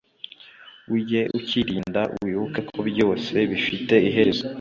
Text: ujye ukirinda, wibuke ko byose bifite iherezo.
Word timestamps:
ujye 0.95 1.21
ukirinda, 1.37 2.01
wibuke 2.23 2.61
ko 2.69 2.77
byose 2.89 3.33
bifite 3.51 3.93
iherezo. 4.09 4.43